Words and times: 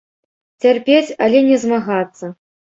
Цярпець, 0.65 1.15
але 1.27 1.45
не 1.53 1.61
змагацца. 1.67 2.35